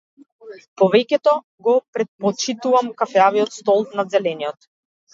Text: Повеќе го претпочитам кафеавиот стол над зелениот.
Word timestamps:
Повеќе 0.81 1.19
го 1.69 1.77
претпочитам 1.99 2.93
кафеавиот 3.05 3.57
стол 3.61 3.89
над 3.97 4.15
зелениот. 4.19 4.73